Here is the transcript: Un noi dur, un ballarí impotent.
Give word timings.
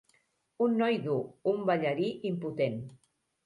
Un 0.67 0.73
noi 0.79 0.97
dur, 1.03 1.19
un 1.53 1.63
ballarí 1.69 2.11
impotent. 2.33 2.85